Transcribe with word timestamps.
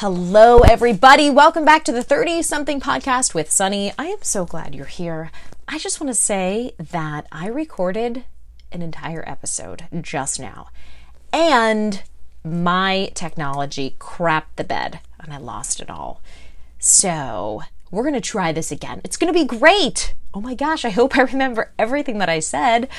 Hello, 0.00 0.58
everybody. 0.58 1.30
Welcome 1.30 1.64
back 1.64 1.82
to 1.84 1.90
the 1.90 2.02
30 2.02 2.42
something 2.42 2.82
podcast 2.82 3.32
with 3.32 3.48
Sonni. 3.48 3.94
I 3.98 4.08
am 4.08 4.18
so 4.20 4.44
glad 4.44 4.74
you're 4.74 4.84
here. 4.84 5.30
I 5.66 5.78
just 5.78 6.02
want 6.02 6.10
to 6.10 6.14
say 6.14 6.74
that 6.78 7.26
I 7.32 7.46
recorded 7.46 8.24
an 8.70 8.82
entire 8.82 9.26
episode 9.26 9.86
just 10.02 10.38
now, 10.38 10.68
and 11.32 12.02
my 12.44 13.10
technology 13.14 13.96
crapped 13.98 14.56
the 14.56 14.64
bed 14.64 15.00
and 15.18 15.32
I 15.32 15.38
lost 15.38 15.80
it 15.80 15.88
all. 15.88 16.20
So, 16.78 17.62
we're 17.90 18.02
going 18.02 18.12
to 18.12 18.20
try 18.20 18.52
this 18.52 18.70
again. 18.70 19.00
It's 19.02 19.16
going 19.16 19.32
to 19.32 19.38
be 19.38 19.46
great. 19.46 20.12
Oh 20.34 20.42
my 20.42 20.54
gosh, 20.54 20.84
I 20.84 20.90
hope 20.90 21.16
I 21.16 21.22
remember 21.22 21.72
everything 21.78 22.18
that 22.18 22.28
I 22.28 22.40
said. 22.40 22.90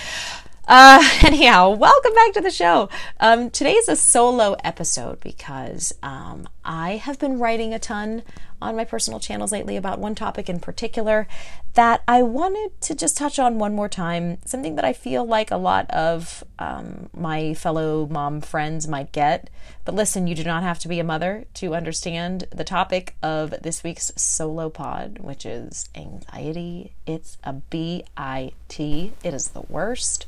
Uh, 0.67 1.01
anyhow, 1.25 1.69
welcome 1.69 2.13
back 2.13 2.33
to 2.33 2.41
the 2.41 2.51
show. 2.51 2.89
Um, 3.21 3.49
today's 3.49 3.87
a 3.87 3.95
solo 3.95 4.57
episode 4.65 5.21
because 5.21 5.93
um, 6.03 6.49
I 6.65 6.97
have 6.97 7.17
been 7.19 7.39
writing 7.39 7.73
a 7.73 7.79
ton 7.79 8.23
on 8.61 8.75
my 8.75 8.83
personal 8.83 9.19
channels 9.19 9.51
lately 9.51 9.77
about 9.77 9.99
one 9.99 10.15
topic 10.15 10.49
in 10.49 10.59
particular 10.59 11.27
that 11.75 12.01
I 12.07 12.23
wanted 12.23 12.79
to 12.81 12.95
just 12.95 13.15
touch 13.15 13.37
on 13.37 13.59
one 13.59 13.75
more 13.75 13.87
time. 13.87 14.39
Something 14.45 14.75
that 14.75 14.83
I 14.83 14.93
feel 14.93 15.23
like 15.23 15.51
a 15.51 15.57
lot 15.57 15.89
of 15.91 16.43
um, 16.57 17.09
my 17.15 17.53
fellow 17.53 18.07
mom 18.07 18.41
friends 18.41 18.87
might 18.87 19.11
get. 19.11 19.51
But 19.85 19.93
listen, 19.93 20.25
you 20.25 20.33
do 20.33 20.43
not 20.43 20.63
have 20.63 20.79
to 20.79 20.87
be 20.87 20.99
a 20.99 21.03
mother 21.03 21.45
to 21.55 21.75
understand 21.75 22.45
the 22.49 22.63
topic 22.63 23.15
of 23.21 23.53
this 23.61 23.83
week's 23.83 24.11
solo 24.15 24.69
pod, 24.69 25.19
which 25.19 25.45
is 25.45 25.87
anxiety. 25.93 26.93
It's 27.05 27.37
a 27.43 27.53
B 27.53 28.03
I 28.17 28.53
T, 28.67 29.13
it 29.23 29.35
is 29.35 29.49
the 29.49 29.61
worst. 29.61 30.25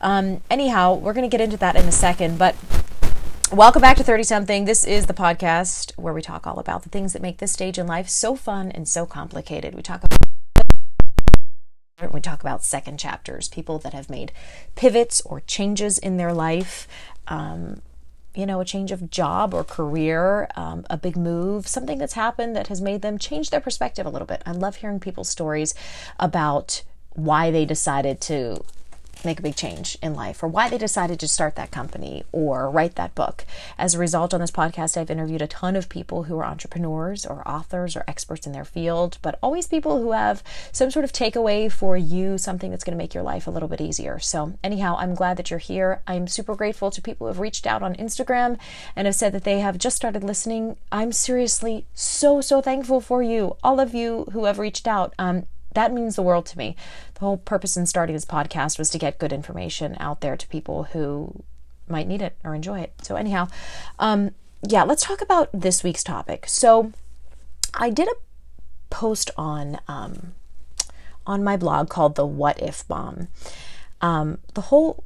Um, 0.00 0.40
anyhow, 0.50 0.94
we're 0.94 1.12
going 1.12 1.28
to 1.28 1.36
get 1.36 1.42
into 1.42 1.56
that 1.58 1.76
in 1.76 1.84
a 1.86 1.92
second, 1.92 2.38
but 2.38 2.56
Welcome 3.52 3.82
back 3.82 3.96
to 3.96 4.04
30 4.04 4.22
something. 4.22 4.64
This 4.64 4.84
is 4.84 5.06
the 5.06 5.12
podcast 5.12 5.90
where 5.98 6.14
we 6.14 6.22
talk 6.22 6.46
all 6.46 6.60
about 6.60 6.84
the 6.84 6.88
things 6.88 7.14
that 7.14 7.20
make 7.20 7.38
this 7.38 7.50
stage 7.50 7.78
in 7.78 7.86
life 7.88 8.08
so 8.08 8.36
fun 8.36 8.70
and 8.70 8.88
so 8.88 9.06
complicated. 9.06 9.74
We 9.74 9.82
talk 9.82 10.04
about 10.04 10.20
we 12.12 12.20
talk 12.20 12.40
about 12.40 12.62
second 12.62 13.00
chapters, 13.00 13.48
people 13.48 13.80
that 13.80 13.92
have 13.92 14.08
made 14.08 14.30
pivots 14.76 15.20
or 15.22 15.40
changes 15.40 15.98
in 15.98 16.16
their 16.16 16.32
life. 16.32 16.86
Um, 17.26 17.82
you 18.36 18.46
know, 18.46 18.60
a 18.60 18.64
change 18.64 18.92
of 18.92 19.10
job 19.10 19.52
or 19.52 19.64
career, 19.64 20.48
um, 20.54 20.86
a 20.88 20.96
big 20.96 21.16
move, 21.16 21.66
something 21.66 21.98
that's 21.98 22.12
happened 22.12 22.54
that 22.54 22.68
has 22.68 22.80
made 22.80 23.02
them 23.02 23.18
change 23.18 23.50
their 23.50 23.60
perspective 23.60 24.06
a 24.06 24.10
little 24.10 24.26
bit. 24.26 24.44
I 24.46 24.52
love 24.52 24.76
hearing 24.76 25.00
people's 25.00 25.28
stories 25.28 25.74
about 26.20 26.84
why 27.14 27.50
they 27.50 27.64
decided 27.64 28.20
to 28.22 28.62
make 29.24 29.38
a 29.38 29.42
big 29.42 29.56
change 29.56 29.96
in 30.02 30.14
life 30.14 30.42
or 30.42 30.48
why 30.48 30.68
they 30.68 30.78
decided 30.78 31.20
to 31.20 31.28
start 31.28 31.56
that 31.56 31.70
company 31.70 32.24
or 32.32 32.70
write 32.70 32.94
that 32.96 33.14
book. 33.14 33.44
As 33.78 33.94
a 33.94 33.98
result, 33.98 34.34
on 34.34 34.40
this 34.40 34.50
podcast, 34.50 34.96
I've 34.96 35.10
interviewed 35.10 35.42
a 35.42 35.46
ton 35.46 35.76
of 35.76 35.88
people 35.88 36.24
who 36.24 36.38
are 36.38 36.44
entrepreneurs 36.44 37.26
or 37.26 37.46
authors 37.46 37.96
or 37.96 38.04
experts 38.06 38.46
in 38.46 38.52
their 38.52 38.64
field, 38.64 39.18
but 39.22 39.38
always 39.42 39.66
people 39.66 40.00
who 40.00 40.12
have 40.12 40.42
some 40.72 40.90
sort 40.90 41.04
of 41.04 41.12
takeaway 41.12 41.70
for 41.70 41.96
you, 41.96 42.38
something 42.38 42.70
that's 42.70 42.84
going 42.84 42.96
to 42.96 43.02
make 43.02 43.14
your 43.14 43.22
life 43.22 43.46
a 43.46 43.50
little 43.50 43.68
bit 43.68 43.80
easier. 43.80 44.18
So, 44.18 44.54
anyhow, 44.62 44.96
I'm 44.98 45.14
glad 45.14 45.36
that 45.36 45.50
you're 45.50 45.58
here. 45.58 46.02
I'm 46.06 46.26
super 46.26 46.54
grateful 46.54 46.90
to 46.90 47.02
people 47.02 47.26
who 47.26 47.32
have 47.32 47.40
reached 47.40 47.66
out 47.66 47.82
on 47.82 47.94
Instagram 47.96 48.58
and 48.94 49.06
have 49.06 49.14
said 49.14 49.32
that 49.32 49.44
they 49.44 49.60
have 49.60 49.78
just 49.78 49.96
started 49.96 50.24
listening. 50.24 50.76
I'm 50.92 51.12
seriously 51.12 51.86
so, 51.94 52.40
so 52.40 52.60
thankful 52.60 53.00
for 53.00 53.22
you, 53.22 53.56
all 53.62 53.80
of 53.80 53.94
you 53.94 54.26
who 54.32 54.44
have 54.44 54.58
reached 54.58 54.86
out. 54.86 55.14
Um, 55.18 55.46
that 55.74 55.92
means 55.92 56.16
the 56.16 56.22
world 56.22 56.46
to 56.46 56.58
me. 56.58 56.76
The 57.14 57.20
whole 57.20 57.36
purpose 57.36 57.76
in 57.76 57.86
starting 57.86 58.14
this 58.14 58.24
podcast 58.24 58.78
was 58.78 58.90
to 58.90 58.98
get 58.98 59.18
good 59.18 59.32
information 59.32 59.96
out 60.00 60.20
there 60.20 60.36
to 60.36 60.48
people 60.48 60.84
who 60.84 61.42
might 61.88 62.08
need 62.08 62.22
it 62.22 62.36
or 62.44 62.54
enjoy 62.54 62.80
it. 62.80 62.92
So, 63.02 63.16
anyhow, 63.16 63.48
um, 63.98 64.32
yeah, 64.66 64.82
let's 64.82 65.04
talk 65.04 65.20
about 65.20 65.48
this 65.52 65.82
week's 65.82 66.04
topic. 66.04 66.46
So, 66.48 66.92
I 67.74 67.90
did 67.90 68.08
a 68.08 68.14
post 68.90 69.30
on 69.36 69.78
um, 69.86 70.32
on 71.26 71.44
my 71.44 71.56
blog 71.56 71.88
called 71.88 72.16
the 72.16 72.26
What 72.26 72.60
If 72.60 72.86
Bomb. 72.88 73.28
Um, 74.00 74.38
the 74.54 74.62
whole 74.62 75.04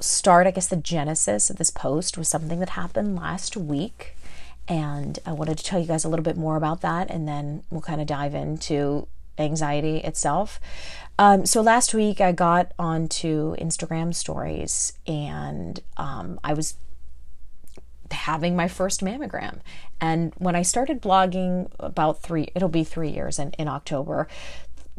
start, 0.00 0.46
I 0.46 0.50
guess, 0.50 0.66
the 0.66 0.76
genesis 0.76 1.50
of 1.50 1.56
this 1.56 1.70
post 1.70 2.18
was 2.18 2.28
something 2.28 2.58
that 2.60 2.70
happened 2.70 3.16
last 3.16 3.56
week. 3.56 4.16
And 4.66 5.18
I 5.26 5.32
wanted 5.32 5.58
to 5.58 5.64
tell 5.64 5.80
you 5.80 5.86
guys 5.86 6.04
a 6.04 6.08
little 6.08 6.22
bit 6.22 6.36
more 6.36 6.56
about 6.56 6.80
that, 6.80 7.10
and 7.10 7.26
then 7.26 7.64
we'll 7.70 7.80
kind 7.80 8.00
of 8.00 8.06
dive 8.06 8.34
into 8.34 9.08
anxiety 9.40 9.98
itself. 9.98 10.60
Um, 11.18 11.44
so 11.44 11.60
last 11.60 11.92
week 11.92 12.20
I 12.20 12.32
got 12.32 12.72
onto 12.78 13.56
Instagram 13.56 14.14
stories 14.14 14.94
and 15.06 15.80
um, 15.96 16.40
I 16.42 16.54
was 16.54 16.76
having 18.10 18.56
my 18.56 18.68
first 18.68 19.02
mammogram. 19.02 19.60
And 20.00 20.32
when 20.38 20.56
I 20.56 20.62
started 20.62 21.02
blogging 21.02 21.70
about 21.78 22.22
three, 22.22 22.48
it'll 22.54 22.68
be 22.68 22.84
three 22.84 23.10
years 23.10 23.38
in, 23.38 23.50
in 23.52 23.68
October, 23.68 24.28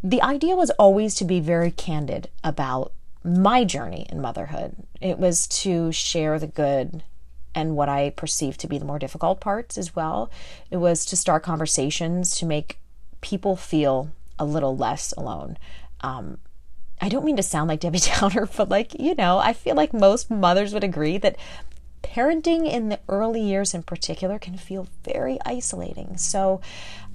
the 0.04 0.22
idea 0.22 0.56
was 0.56 0.70
always 0.72 1.16
to 1.16 1.26
be 1.26 1.40
very 1.40 1.72
candid 1.72 2.30
about 2.44 2.94
my 3.24 3.64
journey 3.64 4.08
in 4.10 4.22
motherhood. 4.22 4.76
It 5.00 5.20
was 5.20 5.48
to 5.48 5.92
share 5.92 6.40
the 6.40 6.48
good 6.48 7.04
and 7.54 7.76
what 7.76 7.90
I 7.90 8.12
perceived 8.12 8.60
to 8.62 8.68
be 8.68 8.78
the 8.78 8.86
more 8.86 9.00
difficult 9.00 9.42
parts 9.42 9.78
as 9.78 9.96
well. 9.96 10.32
It 10.70 10.78
was 10.78 11.06
to 11.06 11.18
start 11.18 11.44
conversations 11.44 12.36
to 12.38 12.46
make 12.46 12.80
people 13.20 13.56
feel 13.56 14.10
a 14.40 14.46
little 14.46 14.76
less 14.76 15.14
alone. 15.18 15.58
Um, 16.02 16.38
I 17.00 17.10
don't 17.10 17.26
mean 17.26 17.38
to 17.38 17.44
sound 17.44 17.68
like 17.68 17.80
Debbie 17.80 18.00
Downer, 18.20 18.48
but 18.58 18.70
like, 18.70 19.00
you 19.00 19.16
know, 19.16 19.40
I 19.40 19.54
feel 19.54 19.76
like 19.76 19.94
most 19.94 20.30
mothers 20.30 20.74
would 20.74 20.84
agree 20.84 21.18
that 21.18 21.38
parenting 22.04 22.72
in 22.72 22.90
the 22.90 23.00
early 23.08 23.42
years 23.42 23.74
in 23.74 23.84
particular 23.84 24.40
can 24.40 24.58
feel 24.58 24.88
very 25.04 25.40
isolating. 25.46 26.18
So, 26.18 26.62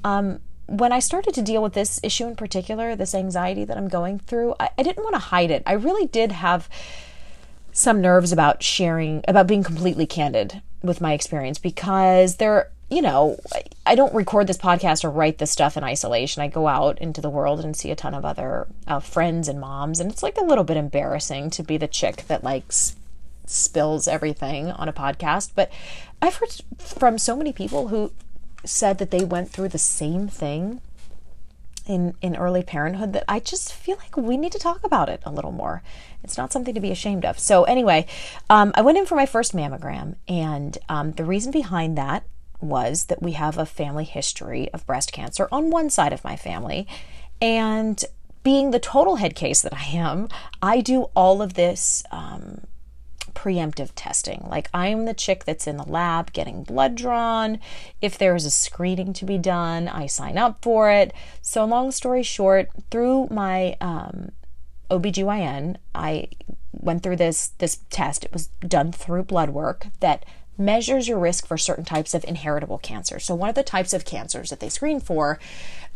um, 0.04 0.40
when 0.68 0.90
I 0.90 0.98
started 0.98 1.32
to 1.34 1.42
deal 1.42 1.62
with 1.62 1.74
this 1.74 2.00
issue 2.02 2.26
in 2.26 2.34
particular, 2.34 2.96
this 2.96 3.14
anxiety 3.14 3.64
that 3.64 3.76
I'm 3.76 3.88
going 3.88 4.18
through, 4.18 4.54
I, 4.58 4.70
I 4.76 4.82
didn't 4.82 5.04
want 5.04 5.14
to 5.14 5.20
hide 5.20 5.52
it. 5.52 5.62
I 5.64 5.74
really 5.74 6.06
did 6.06 6.32
have 6.32 6.68
some 7.72 8.00
nerves 8.00 8.32
about 8.32 8.62
sharing, 8.62 9.22
about 9.28 9.46
being 9.46 9.62
completely 9.62 10.06
candid 10.06 10.62
with 10.82 11.00
my 11.00 11.12
experience 11.12 11.58
because 11.58 12.36
there 12.36 12.70
you 12.88 13.02
know, 13.02 13.38
I 13.84 13.94
don't 13.96 14.14
record 14.14 14.46
this 14.46 14.58
podcast 14.58 15.04
or 15.04 15.10
write 15.10 15.38
this 15.38 15.50
stuff 15.50 15.76
in 15.76 15.82
isolation. 15.82 16.42
I 16.42 16.48
go 16.48 16.68
out 16.68 16.98
into 17.00 17.20
the 17.20 17.30
world 17.30 17.60
and 17.60 17.76
see 17.76 17.90
a 17.90 17.96
ton 17.96 18.14
of 18.14 18.24
other 18.24 18.68
uh, 18.86 19.00
friends 19.00 19.48
and 19.48 19.60
moms, 19.60 19.98
and 19.98 20.10
it's 20.10 20.22
like 20.22 20.36
a 20.36 20.44
little 20.44 20.64
bit 20.64 20.76
embarrassing 20.76 21.50
to 21.50 21.62
be 21.64 21.76
the 21.76 21.88
chick 21.88 22.26
that 22.28 22.44
like 22.44 22.64
spills 23.46 24.06
everything 24.06 24.70
on 24.70 24.88
a 24.88 24.92
podcast. 24.92 25.50
But 25.56 25.70
I've 26.22 26.36
heard 26.36 26.60
from 26.78 27.18
so 27.18 27.34
many 27.34 27.52
people 27.52 27.88
who 27.88 28.12
said 28.64 28.98
that 28.98 29.10
they 29.10 29.24
went 29.24 29.50
through 29.50 29.68
the 29.68 29.78
same 29.78 30.28
thing 30.28 30.80
in 31.86 32.14
in 32.20 32.36
early 32.36 32.62
parenthood 32.62 33.12
that 33.12 33.24
I 33.28 33.40
just 33.40 33.72
feel 33.72 33.96
like 33.96 34.16
we 34.16 34.36
need 34.36 34.52
to 34.52 34.58
talk 34.58 34.84
about 34.84 35.08
it 35.08 35.22
a 35.24 35.32
little 35.32 35.52
more. 35.52 35.82
It's 36.22 36.38
not 36.38 36.52
something 36.52 36.74
to 36.74 36.80
be 36.80 36.92
ashamed 36.92 37.24
of. 37.24 37.38
So 37.38 37.64
anyway, 37.64 38.06
um, 38.48 38.70
I 38.76 38.82
went 38.82 38.98
in 38.98 39.06
for 39.06 39.16
my 39.16 39.26
first 39.26 39.54
mammogram, 39.54 40.16
and 40.28 40.78
um, 40.88 41.12
the 41.12 41.24
reason 41.24 41.50
behind 41.50 41.98
that 41.98 42.24
was 42.60 43.06
that 43.06 43.22
we 43.22 43.32
have 43.32 43.58
a 43.58 43.66
family 43.66 44.04
history 44.04 44.70
of 44.72 44.86
breast 44.86 45.12
cancer 45.12 45.48
on 45.52 45.70
one 45.70 45.90
side 45.90 46.12
of 46.12 46.24
my 46.24 46.36
family. 46.36 46.86
And 47.40 48.02
being 48.42 48.70
the 48.70 48.78
total 48.78 49.16
head 49.16 49.34
case 49.34 49.60
that 49.62 49.74
I 49.74 49.86
am, 49.96 50.28
I 50.62 50.80
do 50.80 51.10
all 51.14 51.42
of 51.42 51.54
this 51.54 52.04
um, 52.10 52.62
preemptive 53.34 53.90
testing. 53.94 54.46
Like 54.48 54.68
I'm 54.74 55.04
the 55.04 55.14
chick 55.14 55.44
that's 55.44 55.66
in 55.66 55.76
the 55.76 55.88
lab 55.88 56.32
getting 56.32 56.62
blood 56.62 56.94
drawn. 56.94 57.60
If 58.00 58.18
there's 58.18 58.44
a 58.44 58.50
screening 58.50 59.12
to 59.14 59.24
be 59.24 59.38
done, 59.38 59.88
I 59.88 60.06
sign 60.06 60.38
up 60.38 60.62
for 60.62 60.90
it. 60.90 61.12
So, 61.42 61.64
long 61.64 61.92
story 61.92 62.22
short, 62.22 62.70
through 62.90 63.28
my 63.30 63.76
um, 63.80 64.30
OBGYN, 64.90 65.76
I 65.94 66.28
went 66.72 67.02
through 67.02 67.16
this 67.16 67.48
this 67.58 67.80
test. 67.90 68.24
It 68.24 68.32
was 68.32 68.48
done 68.60 68.92
through 68.92 69.24
blood 69.24 69.50
work 69.50 69.88
that 70.00 70.24
measures 70.58 71.08
your 71.08 71.18
risk 71.18 71.46
for 71.46 71.58
certain 71.58 71.84
types 71.84 72.14
of 72.14 72.24
inheritable 72.24 72.78
cancer. 72.78 73.18
So, 73.18 73.34
one 73.34 73.48
of 73.48 73.54
the 73.54 73.62
types 73.62 73.92
of 73.92 74.04
cancers 74.04 74.50
that 74.50 74.60
they 74.60 74.68
screen 74.68 75.00
for 75.00 75.38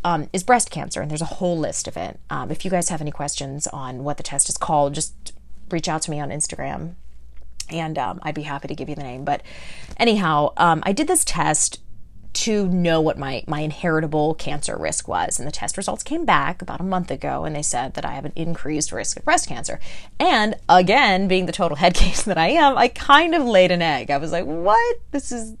um, 0.03 0.29
is 0.33 0.43
breast 0.43 0.71
cancer, 0.71 1.01
and 1.01 1.09
there's 1.09 1.21
a 1.21 1.25
whole 1.25 1.57
list 1.57 1.87
of 1.87 1.97
it. 1.97 2.19
Um, 2.29 2.51
if 2.51 2.65
you 2.65 2.71
guys 2.71 2.89
have 2.89 3.01
any 3.01 3.11
questions 3.11 3.67
on 3.67 4.03
what 4.03 4.17
the 4.17 4.23
test 4.23 4.49
is 4.49 4.57
called, 4.57 4.93
just 4.93 5.33
reach 5.69 5.87
out 5.87 6.01
to 6.03 6.11
me 6.11 6.19
on 6.19 6.29
Instagram 6.29 6.95
and 7.69 7.97
um, 7.97 8.19
I'd 8.23 8.35
be 8.35 8.43
happy 8.43 8.67
to 8.67 8.75
give 8.75 8.89
you 8.89 8.95
the 8.95 9.03
name. 9.03 9.23
But 9.23 9.41
anyhow, 9.97 10.53
um, 10.57 10.81
I 10.85 10.91
did 10.91 11.07
this 11.07 11.23
test 11.23 11.79
to 12.33 12.67
know 12.67 13.01
what 13.01 13.17
my, 13.17 13.43
my 13.47 13.61
inheritable 13.61 14.35
cancer 14.35 14.77
risk 14.77 15.07
was. 15.07 15.39
And 15.39 15.47
the 15.47 15.51
test 15.51 15.77
results 15.77 16.03
came 16.03 16.25
back 16.25 16.61
about 16.61 16.79
a 16.79 16.83
month 16.83 17.11
ago, 17.11 17.43
and 17.43 17.55
they 17.55 17.61
said 17.61 17.93
that 17.95 18.05
I 18.05 18.11
have 18.11 18.25
an 18.25 18.33
increased 18.35 18.91
risk 18.91 19.17
of 19.17 19.25
breast 19.25 19.47
cancer. 19.47 19.79
And 20.19 20.55
again, 20.69 21.27
being 21.27 21.45
the 21.45 21.51
total 21.51 21.77
head 21.77 21.93
case 21.95 22.23
that 22.23 22.37
I 22.37 22.49
am, 22.49 22.77
I 22.77 22.87
kind 22.87 23.35
of 23.35 23.45
laid 23.45 23.71
an 23.71 23.81
egg. 23.81 24.11
I 24.11 24.17
was 24.17 24.31
like, 24.31 24.45
what? 24.45 24.99
This 25.11 25.31
is 25.31 25.55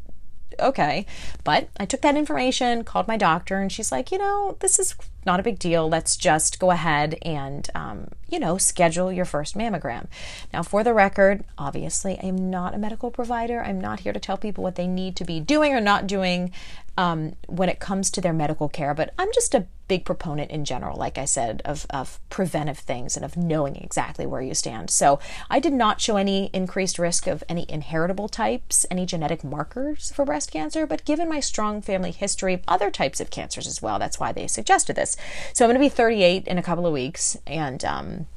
okay. 0.61 1.05
But 1.43 1.69
I 1.79 1.85
took 1.85 2.01
that 2.01 2.15
information, 2.15 2.83
called 2.83 3.07
my 3.07 3.17
doctor, 3.17 3.57
and 3.57 3.71
she's 3.71 3.91
like, 3.91 4.11
you 4.11 4.17
know, 4.17 4.57
this 4.59 4.79
is 4.79 4.95
not 5.25 5.39
a 5.39 5.43
big 5.43 5.59
deal. 5.59 5.87
Let's 5.87 6.15
just 6.15 6.59
go 6.59 6.71
ahead 6.71 7.17
and, 7.21 7.69
um, 7.75 8.07
you 8.27 8.39
know, 8.39 8.57
schedule 8.57 9.11
your 9.11 9.25
first 9.25 9.57
mammogram. 9.57 10.07
Now, 10.51 10.63
for 10.63 10.83
the 10.83 10.93
record, 10.93 11.43
obviously, 11.57 12.17
I 12.21 12.25
am 12.25 12.49
not 12.49 12.73
a 12.73 12.77
medical 12.77 13.11
provider. 13.11 13.61
I'm 13.61 13.79
not 13.79 14.01
here 14.01 14.13
to 14.13 14.19
tell 14.19 14.37
people 14.37 14.63
what 14.63 14.75
they 14.75 14.87
need 14.87 15.15
to 15.17 15.25
be 15.25 15.39
doing 15.39 15.73
or 15.73 15.81
not 15.81 16.07
doing 16.07 16.51
um, 16.97 17.35
when 17.47 17.69
it 17.69 17.79
comes 17.79 18.11
to 18.11 18.21
their 18.21 18.33
medical 18.33 18.69
care, 18.69 18.93
but 18.93 19.13
I'm 19.17 19.29
just 19.33 19.55
a 19.55 19.67
big 19.87 20.05
proponent 20.05 20.51
in 20.51 20.63
general, 20.63 20.97
like 20.97 21.17
I 21.17 21.25
said, 21.25 21.61
of, 21.65 21.85
of 21.89 22.19
preventive 22.29 22.79
things 22.79 23.15
and 23.17 23.25
of 23.25 23.35
knowing 23.35 23.75
exactly 23.75 24.25
where 24.25 24.41
you 24.41 24.53
stand. 24.53 24.89
So 24.89 25.19
I 25.49 25.59
did 25.59 25.73
not 25.73 25.99
show 25.99 26.15
any 26.15 26.49
increased 26.53 26.97
risk 26.97 27.27
of 27.27 27.43
any 27.49 27.65
inheritable 27.67 28.29
types, 28.29 28.85
any 28.89 29.05
genetic 29.05 29.43
markers 29.43 30.11
for 30.13 30.23
breast 30.23 30.51
cancer, 30.51 30.85
but 30.85 31.03
given 31.03 31.27
my 31.27 31.39
strong 31.39 31.81
family 31.81 32.11
history 32.11 32.53
of 32.53 32.61
other 32.67 32.89
types 32.89 33.19
of 33.19 33.31
cancers 33.31 33.67
as 33.67 33.81
well, 33.81 33.99
that's 33.99 34.19
why 34.19 34.31
they 34.31 34.47
suggested 34.47 34.95
this. 34.95 35.17
So 35.53 35.65
I'm 35.65 35.69
going 35.69 35.81
to 35.81 35.85
be 35.85 35.89
38 35.89 36.47
in 36.47 36.57
a 36.57 36.63
couple 36.63 36.87
of 36.87 36.93
weeks, 36.93 37.37
and 37.45 37.83
um, 37.83 38.27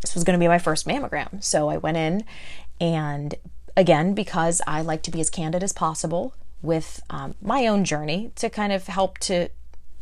this 0.00 0.14
was 0.14 0.24
going 0.24 0.38
to 0.38 0.42
be 0.42 0.48
my 0.48 0.58
first 0.58 0.88
mammogram. 0.88 1.42
So 1.42 1.68
I 1.68 1.76
went 1.76 1.98
in, 1.98 2.24
and 2.80 3.34
again, 3.76 4.14
because 4.14 4.60
I 4.66 4.80
like 4.80 5.02
to 5.02 5.10
be 5.10 5.20
as 5.20 5.30
candid 5.30 5.62
as 5.62 5.72
possible 5.72 6.34
with 6.66 7.02
um, 7.08 7.34
my 7.40 7.66
own 7.66 7.84
journey 7.84 8.32
to 8.36 8.50
kind 8.50 8.72
of 8.72 8.86
help 8.88 9.18
to 9.18 9.48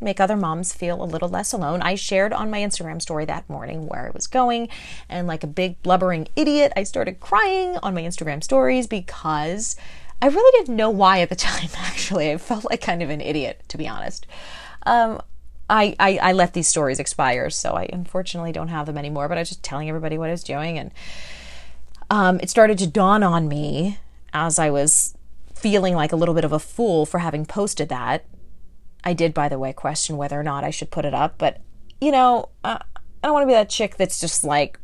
make 0.00 0.20
other 0.20 0.36
moms 0.36 0.72
feel 0.72 1.02
a 1.02 1.04
little 1.06 1.28
less 1.28 1.52
alone. 1.52 1.80
I 1.82 1.94
shared 1.94 2.32
on 2.32 2.50
my 2.50 2.60
Instagram 2.60 3.00
story 3.00 3.24
that 3.26 3.48
morning 3.48 3.86
where 3.86 4.06
I 4.06 4.10
was 4.10 4.26
going, 4.26 4.68
and 5.08 5.26
like 5.26 5.44
a 5.44 5.48
big 5.48 5.82
blubbering 5.82 6.28
idiot, 6.36 6.72
I 6.76 6.82
started 6.82 7.20
crying 7.20 7.78
on 7.82 7.94
my 7.94 8.02
Instagram 8.02 8.42
stories 8.42 8.86
because 8.86 9.76
I 10.20 10.26
really 10.26 10.58
didn't 10.58 10.76
know 10.76 10.90
why 10.90 11.20
at 11.20 11.28
the 11.28 11.36
time, 11.50 11.70
actually. 11.76 12.30
I 12.30 12.38
felt 12.38 12.68
like 12.68 12.80
kind 12.80 13.02
of 13.02 13.10
an 13.10 13.20
idiot, 13.20 13.62
to 13.68 13.78
be 13.78 13.88
honest. 13.88 14.26
Um, 14.84 15.20
I, 15.68 15.96
I, 15.98 16.18
I 16.18 16.32
let 16.32 16.52
these 16.52 16.68
stories 16.68 17.00
expire, 17.00 17.48
so 17.48 17.72
I 17.72 17.88
unfortunately 17.92 18.52
don't 18.52 18.68
have 18.68 18.86
them 18.86 18.98
anymore, 18.98 19.28
but 19.28 19.38
I 19.38 19.40
was 19.40 19.48
just 19.48 19.62
telling 19.62 19.88
everybody 19.88 20.18
what 20.18 20.28
I 20.28 20.32
was 20.32 20.44
doing. 20.44 20.78
And 20.78 20.90
um, 22.10 22.38
it 22.40 22.50
started 22.50 22.78
to 22.78 22.86
dawn 22.86 23.22
on 23.22 23.48
me 23.48 23.98
as 24.34 24.58
I 24.58 24.68
was 24.70 25.16
feeling 25.64 25.94
like 25.94 26.12
a 26.12 26.16
little 26.16 26.34
bit 26.34 26.44
of 26.44 26.52
a 26.52 26.58
fool 26.58 27.06
for 27.06 27.20
having 27.20 27.46
posted 27.46 27.88
that. 27.88 28.26
I 29.02 29.14
did, 29.14 29.32
by 29.32 29.48
the 29.48 29.58
way, 29.58 29.72
question 29.72 30.18
whether 30.18 30.38
or 30.38 30.42
not 30.42 30.62
I 30.62 30.68
should 30.68 30.90
put 30.90 31.06
it 31.06 31.14
up, 31.14 31.38
but 31.38 31.62
you 32.02 32.10
know, 32.10 32.50
uh, 32.62 32.76
I 32.82 33.26
don't 33.26 33.32
want 33.32 33.44
to 33.44 33.46
be 33.46 33.54
that 33.54 33.70
chick 33.70 33.96
that's 33.96 34.20
just 34.20 34.44
like 34.44 34.78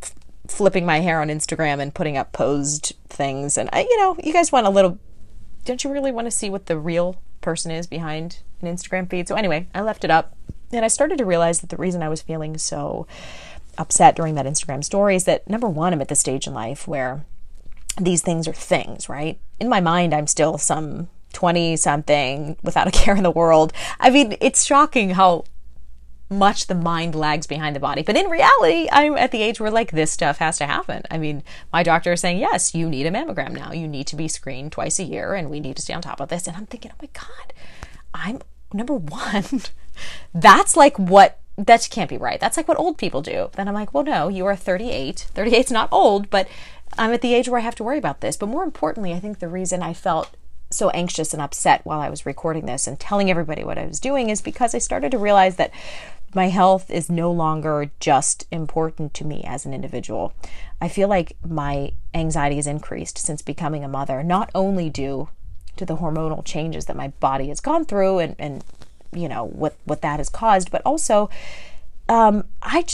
f- 0.00 0.14
flipping 0.46 0.86
my 0.86 1.00
hair 1.00 1.20
on 1.20 1.30
Instagram 1.30 1.80
and 1.80 1.92
putting 1.92 2.16
up 2.16 2.30
posed 2.30 2.94
things. 3.08 3.58
And 3.58 3.68
I, 3.72 3.80
you 3.80 3.98
know, 3.98 4.16
you 4.22 4.32
guys 4.32 4.52
want 4.52 4.68
a 4.68 4.70
little, 4.70 5.00
don't 5.64 5.82
you 5.82 5.92
really 5.92 6.12
want 6.12 6.28
to 6.28 6.30
see 6.30 6.48
what 6.48 6.66
the 6.66 6.78
real 6.78 7.20
person 7.40 7.72
is 7.72 7.88
behind 7.88 8.38
an 8.62 8.68
Instagram 8.68 9.10
feed? 9.10 9.26
So 9.26 9.34
anyway, 9.34 9.66
I 9.74 9.80
left 9.80 10.04
it 10.04 10.12
up 10.12 10.36
and 10.70 10.84
I 10.84 10.88
started 10.88 11.18
to 11.18 11.24
realize 11.24 11.58
that 11.58 11.70
the 11.70 11.76
reason 11.76 12.04
I 12.04 12.08
was 12.08 12.22
feeling 12.22 12.56
so 12.56 13.08
upset 13.76 14.14
during 14.14 14.36
that 14.36 14.46
Instagram 14.46 14.84
story 14.84 15.16
is 15.16 15.24
that 15.24 15.50
number 15.50 15.68
one, 15.68 15.92
I'm 15.92 16.00
at 16.00 16.06
the 16.06 16.14
stage 16.14 16.46
in 16.46 16.54
life 16.54 16.86
where 16.86 17.26
these 17.96 18.22
things 18.22 18.48
are 18.48 18.52
things, 18.52 19.08
right? 19.08 19.38
In 19.60 19.68
my 19.68 19.80
mind, 19.80 20.14
I'm 20.14 20.26
still 20.26 20.58
some 20.58 21.08
20 21.32 21.76
something 21.76 22.56
without 22.62 22.88
a 22.88 22.90
care 22.92 23.16
in 23.16 23.22
the 23.22 23.30
world. 23.30 23.72
I 24.00 24.10
mean, 24.10 24.36
it's 24.40 24.64
shocking 24.64 25.10
how 25.10 25.44
much 26.30 26.66
the 26.66 26.74
mind 26.74 27.14
lags 27.14 27.46
behind 27.46 27.76
the 27.76 27.80
body. 27.80 28.02
But 28.02 28.16
in 28.16 28.28
reality, 28.28 28.88
I'm 28.90 29.16
at 29.16 29.30
the 29.30 29.42
age 29.42 29.60
where 29.60 29.70
like 29.70 29.92
this 29.92 30.10
stuff 30.10 30.38
has 30.38 30.58
to 30.58 30.66
happen. 30.66 31.02
I 31.10 31.18
mean, 31.18 31.42
my 31.72 31.82
doctor 31.82 32.12
is 32.12 32.20
saying, 32.20 32.38
yes, 32.38 32.74
you 32.74 32.88
need 32.88 33.06
a 33.06 33.10
mammogram 33.10 33.52
now. 33.52 33.72
You 33.72 33.86
need 33.86 34.06
to 34.08 34.16
be 34.16 34.28
screened 34.28 34.72
twice 34.72 34.98
a 34.98 35.04
year 35.04 35.34
and 35.34 35.50
we 35.50 35.60
need 35.60 35.76
to 35.76 35.82
stay 35.82 35.94
on 35.94 36.02
top 36.02 36.20
of 36.20 36.28
this. 36.28 36.46
And 36.46 36.56
I'm 36.56 36.66
thinking, 36.66 36.92
oh 36.92 36.98
my 37.02 37.08
God, 37.12 37.52
I'm 38.12 38.40
number 38.72 38.94
one. 38.94 39.62
That's 40.34 40.76
like 40.76 40.98
what 40.98 41.38
that 41.56 41.88
can't 41.90 42.10
be 42.10 42.16
right. 42.16 42.40
That's 42.40 42.56
like 42.56 42.68
what 42.68 42.78
old 42.78 42.98
people 42.98 43.22
do. 43.22 43.50
Then 43.52 43.68
I'm 43.68 43.74
like, 43.74 43.94
well, 43.94 44.04
no, 44.04 44.28
you 44.28 44.46
are 44.46 44.56
38. 44.56 45.26
38 45.34 45.66
is 45.66 45.70
not 45.70 45.88
old, 45.92 46.30
but 46.30 46.48
I'm 46.98 47.12
at 47.12 47.20
the 47.20 47.34
age 47.34 47.48
where 47.48 47.60
I 47.60 47.64
have 47.64 47.76
to 47.76 47.84
worry 47.84 47.98
about 47.98 48.20
this. 48.20 48.36
But 48.36 48.48
more 48.48 48.64
importantly, 48.64 49.12
I 49.12 49.20
think 49.20 49.38
the 49.38 49.48
reason 49.48 49.82
I 49.82 49.94
felt 49.94 50.36
so 50.70 50.90
anxious 50.90 51.32
and 51.32 51.40
upset 51.40 51.84
while 51.84 52.00
I 52.00 52.10
was 52.10 52.26
recording 52.26 52.66
this 52.66 52.86
and 52.86 52.98
telling 52.98 53.30
everybody 53.30 53.62
what 53.62 53.78
I 53.78 53.86
was 53.86 54.00
doing 54.00 54.28
is 54.28 54.40
because 54.40 54.74
I 54.74 54.78
started 54.78 55.12
to 55.12 55.18
realize 55.18 55.56
that 55.56 55.70
my 56.34 56.48
health 56.48 56.90
is 56.90 57.08
no 57.08 57.30
longer 57.30 57.90
just 58.00 58.46
important 58.50 59.14
to 59.14 59.24
me 59.24 59.44
as 59.46 59.64
an 59.64 59.72
individual. 59.72 60.34
I 60.80 60.88
feel 60.88 61.06
like 61.06 61.36
my 61.46 61.92
anxiety 62.12 62.56
has 62.56 62.66
increased 62.66 63.18
since 63.18 63.40
becoming 63.40 63.84
a 63.84 63.88
mother, 63.88 64.24
not 64.24 64.50
only 64.52 64.90
due 64.90 65.28
to 65.76 65.86
the 65.86 65.96
hormonal 65.96 66.44
changes 66.44 66.86
that 66.86 66.96
my 66.96 67.08
body 67.20 67.48
has 67.48 67.60
gone 67.60 67.84
through 67.84 68.18
and, 68.18 68.34
and 68.38 68.64
you 69.14 69.28
know 69.28 69.44
what 69.44 69.76
what 69.84 70.02
that 70.02 70.18
has 70.20 70.28
caused, 70.28 70.70
but 70.70 70.82
also 70.84 71.30
um, 72.08 72.44
I 72.62 72.84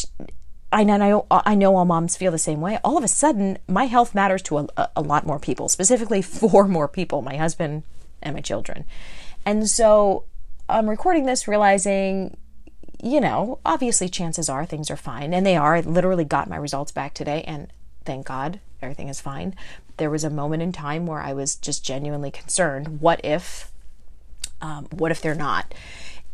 I 0.72 0.84
know 0.84 1.26
I 1.30 1.54
know 1.54 1.76
all 1.76 1.84
moms 1.84 2.16
feel 2.16 2.30
the 2.30 2.38
same 2.38 2.60
way. 2.60 2.78
All 2.84 2.96
of 2.96 3.04
a 3.04 3.08
sudden, 3.08 3.58
my 3.66 3.84
health 3.84 4.14
matters 4.14 4.42
to 4.42 4.58
a, 4.58 4.88
a 4.94 5.02
lot 5.02 5.26
more 5.26 5.38
people, 5.38 5.68
specifically 5.68 6.22
four 6.22 6.68
more 6.68 6.88
people: 6.88 7.22
my 7.22 7.36
husband 7.36 7.82
and 8.22 8.34
my 8.34 8.40
children. 8.40 8.84
And 9.44 9.68
so 9.68 10.24
I'm 10.68 10.88
recording 10.88 11.26
this, 11.26 11.48
realizing, 11.48 12.36
you 13.02 13.20
know, 13.20 13.58
obviously 13.64 14.08
chances 14.08 14.48
are 14.48 14.64
things 14.64 14.90
are 14.90 14.96
fine, 14.96 15.34
and 15.34 15.44
they 15.44 15.56
are. 15.56 15.76
I 15.76 15.80
literally 15.80 16.24
got 16.24 16.48
my 16.48 16.56
results 16.56 16.92
back 16.92 17.14
today, 17.14 17.42
and 17.46 17.72
thank 18.04 18.26
God 18.26 18.60
everything 18.80 19.08
is 19.08 19.20
fine. 19.20 19.54
There 19.96 20.10
was 20.10 20.24
a 20.24 20.30
moment 20.30 20.62
in 20.62 20.72
time 20.72 21.06
where 21.06 21.20
I 21.20 21.32
was 21.32 21.56
just 21.56 21.84
genuinely 21.84 22.30
concerned. 22.30 23.00
What 23.00 23.24
if? 23.24 23.72
Um, 24.60 24.86
what 24.90 25.10
if 25.10 25.20
they're 25.20 25.34
not? 25.34 25.74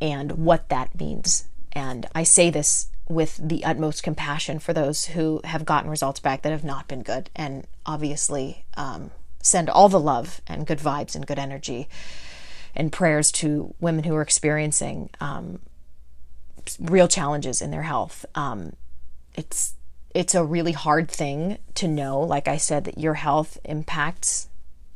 And 0.00 0.32
what 0.32 0.68
that 0.68 0.98
means. 0.98 1.48
And 1.72 2.06
I 2.14 2.22
say 2.22 2.50
this 2.50 2.88
with 3.08 3.38
the 3.42 3.64
utmost 3.64 4.02
compassion 4.02 4.58
for 4.58 4.72
those 4.72 5.06
who 5.06 5.40
have 5.44 5.64
gotten 5.64 5.90
results 5.90 6.20
back 6.20 6.42
that 6.42 6.50
have 6.50 6.64
not 6.64 6.88
been 6.88 7.02
good, 7.02 7.30
and 7.36 7.66
obviously 7.84 8.64
um, 8.76 9.10
send 9.42 9.70
all 9.70 9.88
the 9.88 10.00
love 10.00 10.40
and 10.46 10.66
good 10.66 10.78
vibes 10.78 11.14
and 11.14 11.26
good 11.26 11.38
energy 11.38 11.88
and 12.74 12.92
prayers 12.92 13.32
to 13.32 13.74
women 13.80 14.04
who 14.04 14.14
are 14.14 14.22
experiencing 14.22 15.08
um, 15.20 15.60
real 16.80 17.08
challenges 17.08 17.62
in 17.62 17.70
their 17.70 17.82
health. 17.82 18.26
Um, 18.34 18.74
it's 19.34 19.74
it's 20.14 20.34
a 20.34 20.44
really 20.44 20.72
hard 20.72 21.10
thing 21.10 21.58
to 21.74 21.86
know, 21.86 22.20
like 22.20 22.48
I 22.48 22.56
said, 22.56 22.84
that 22.84 22.98
your 22.98 23.14
health 23.14 23.58
impacts 23.64 24.48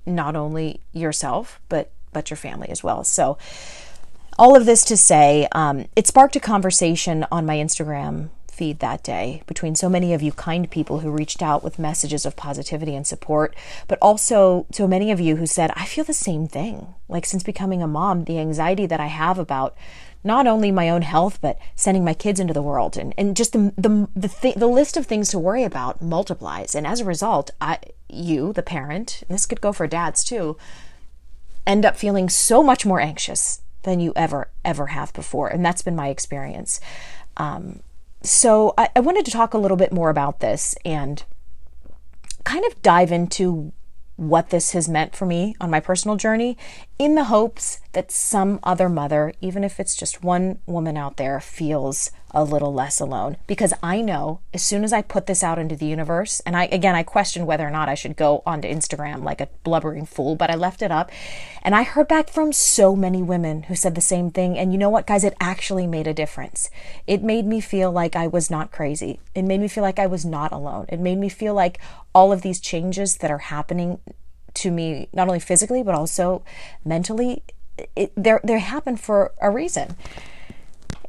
not 0.07 0.35
only 0.35 0.81
yourself 0.93 1.61
but 1.69 1.93
but 2.13 2.31
your 2.31 2.37
family 2.37 2.69
as 2.69 2.83
well. 2.83 3.05
So 3.05 3.39
all 4.39 4.57
of 4.57 4.67
this 4.67 4.85
to 4.87 4.97
say, 4.97 5.49
um, 5.53 5.87
it 5.95 6.07
sparked 6.07 6.37
a 6.37 6.41
conversation 6.41 7.27
on 7.31 7.47
my 7.47 7.57
Instagram 7.57 8.31
feed 8.61 8.81
that 8.81 9.03
day 9.03 9.43
between 9.47 9.75
so 9.75 9.89
many 9.89 10.13
of 10.13 10.21
you 10.21 10.33
kind 10.33 10.71
people 10.71 11.01
who 11.01 11.11
reached 11.11 11.41
out 11.41 11.65
with 11.65 11.79
messages 11.79 12.27
of 12.27 12.37
positivity 12.37 12.95
and 12.95 13.07
support, 13.07 13.57
but 13.89 13.99
also 14.03 14.67
so 14.71 14.87
many 14.87 15.11
of 15.11 15.19
you 15.19 15.37
who 15.37 15.47
said, 15.47 15.71
I 15.75 15.87
feel 15.87 16.05
the 16.05 16.13
same 16.13 16.47
thing. 16.47 16.95
Like 17.09 17.25
since 17.25 17.43
becoming 17.43 17.83
a 17.83 17.87
mom, 17.87 18.25
the 18.25 18.39
anxiety 18.39 18.85
that 18.85 19.01
I 19.01 19.07
have 19.07 19.39
about 19.39 19.75
not 20.23 20.47
only 20.47 20.71
my 20.71 20.91
own 20.91 21.01
health, 21.01 21.39
but 21.41 21.59
sending 21.75 22.05
my 22.05 22.13
kids 22.13 22.39
into 22.39 22.53
the 22.53 22.61
world 22.61 22.99
and, 22.99 23.15
and 23.17 23.35
just 23.35 23.55
the, 23.55 23.73
the, 23.79 24.09
the, 24.15 24.29
th- 24.29 24.57
the 24.57 24.67
list 24.67 24.99
of 24.99 25.07
things 25.07 25.31
to 25.31 25.39
worry 25.39 25.65
about 25.65 26.03
multiplies. 26.03 26.75
And 26.75 26.87
as 26.87 27.01
a 27.01 27.07
result, 27.07 27.51
I, 27.63 27.79
you, 28.11 28.53
the 28.53 28.63
parent, 28.63 29.23
and 29.23 29.35
this 29.35 29.47
could 29.47 29.63
go 29.63 29.73
for 29.73 29.87
dads 29.87 30.23
too, 30.23 30.59
end 31.67 31.85
up 31.85 31.97
feeling 31.97 32.29
so 32.29 32.63
much 32.63 32.85
more 32.87 33.01
anxious 33.01 33.63
than 33.83 34.01
you 34.01 34.13
ever, 34.17 34.49
ever 34.65 34.89
have 34.89 35.13
before. 35.13 35.49
And 35.49 35.65
that's 35.65 35.83
been 35.83 35.97
my 35.97 36.09
experience. 36.09 36.81
Um, 37.37 37.81
so 38.23 38.75
I, 38.77 38.89
I 38.95 39.01
wanted 39.01 39.25
to 39.25 39.31
talk 39.31 39.55
a 39.55 39.59
little 39.59 39.77
bit 39.77 39.93
more 39.93 40.11
about 40.11 40.41
this 40.41 40.75
and 40.85 41.23
kind 42.45 42.65
of 42.67 42.83
dive 42.83 43.13
into 43.13 43.73
what 44.17 44.51
this 44.51 44.73
has 44.73 44.89
meant 44.89 45.17
for 45.17 45.25
me 45.25 45.55
on 45.61 45.71
my 45.71 45.81
personal 45.81 46.17
journey 46.17 46.59
in 46.99 47.15
the 47.15 47.25
hopes 47.25 47.81
that 47.93 48.13
some 48.13 48.61
other 48.63 48.89
mother, 48.89 49.33
even 49.41 49.65
if 49.65 49.81
it's 49.81 49.97
just 49.97 50.23
one 50.23 50.59
woman 50.67 50.97
out 50.97 51.17
there, 51.17 51.41
feels 51.41 52.11
a 52.33 52.45
little 52.45 52.73
less 52.73 53.01
alone. 53.01 53.37
Because 53.47 53.73
I 53.83 54.01
know 54.01 54.41
as 54.55 54.63
soon 54.63 54.85
as 54.85 54.93
I 54.93 55.03
put 55.03 55.27
this 55.27 55.43
out 55.43 55.59
into 55.59 55.77
the 55.77 55.87
universe, 55.87 56.41
and 56.47 56.57
I, 56.57 56.65
again, 56.67 56.95
I 56.95 57.03
questioned 57.03 57.47
whether 57.47 57.67
or 57.67 57.71
not 57.71 57.89
I 57.89 57.95
should 57.95 58.17
go 58.17 58.43
onto 58.47 58.69
Instagram 58.69 59.23
like 59.25 59.41
a 59.41 59.49
blubbering 59.65 60.07
fool, 60.07 60.37
but 60.37 60.51
I 60.51 60.55
left 60.55 60.83
it 60.83 60.91
up. 60.91 61.11
And 61.63 61.75
I 61.75 61.83
heard 61.83 62.09
back 62.09 62.31
from 62.31 62.53
so 62.53 62.97
many 62.97 63.23
women 63.23 63.65
who 63.65 63.75
said 63.75 63.95
the 63.95 64.01
same 64.01 64.31
thing. 64.31 64.57
And 64.59 64.73
you 64.73 64.79
know 64.79 64.91
what, 64.91 65.07
guys? 65.07 65.25
It 65.25 65.37
actually 65.41 65.87
made 65.87 66.07
a 66.07 66.15
difference. 66.15 66.71
It 67.07 67.23
made 67.23 67.47
me 67.47 67.61
feel 67.61 67.91
like 67.91 68.17
I 68.17 68.27
was 68.27 68.51
not 68.51 68.73
crazy. 68.73 69.21
It 69.35 69.43
made 69.43 69.61
me 69.61 69.69
feel 69.69 69.83
like 69.83 69.99
I 69.99 70.07
was 70.07 70.25
not 70.25 70.53
alone. 70.53 70.87
It 70.89 71.01
made 71.01 71.19
me 71.19 71.29
feel 71.29 71.55
like 71.55 71.79
all 72.15 72.33
of 72.33 72.43
these 72.43 72.61
changes 72.61 73.19
that 73.19 73.31
are 73.31 73.39
happening 73.39 73.99
to 74.55 74.71
me, 74.71 75.09
not 75.13 75.29
only 75.29 75.41
physically, 75.41 75.83
but 75.83 75.95
also 75.95 76.43
mentally, 76.85 77.43
it, 77.97 78.13
they're, 78.17 78.41
they 78.43 78.59
happen 78.59 78.97
for 78.97 79.33
a 79.41 79.51
reason. 79.51 79.97